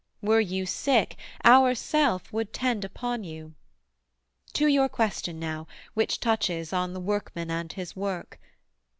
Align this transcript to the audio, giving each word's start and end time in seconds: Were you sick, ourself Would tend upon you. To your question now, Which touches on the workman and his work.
Were 0.23 0.39
you 0.39 0.65
sick, 0.65 1.15
ourself 1.45 2.33
Would 2.33 2.53
tend 2.53 2.83
upon 2.83 3.23
you. 3.23 3.53
To 4.53 4.65
your 4.65 4.89
question 4.89 5.37
now, 5.39 5.67
Which 5.93 6.19
touches 6.19 6.73
on 6.73 6.93
the 6.93 6.99
workman 6.99 7.51
and 7.51 7.71
his 7.71 7.95
work. 7.95 8.39